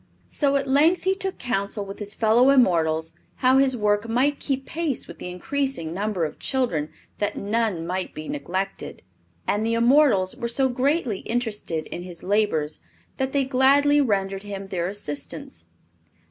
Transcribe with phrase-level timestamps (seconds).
[0.29, 4.65] So at length he took counsel with his fellow immortals how his work might keep
[4.65, 6.89] pace with the increasing number of children
[7.19, 9.03] that none might be neglected.
[9.47, 12.79] And the immortals were so greatly interested in his labors
[13.17, 15.67] that they gladly rendered him their assistance.